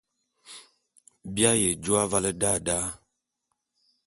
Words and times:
Bi 1.33 1.41
aye 1.51 1.69
jô 1.83 1.93
avale 2.03 2.31
da 2.41 2.51
da. 2.67 2.77